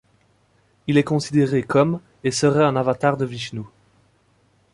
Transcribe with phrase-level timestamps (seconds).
[0.87, 3.69] Il est considéré comme et serait un avatar de Vishnou.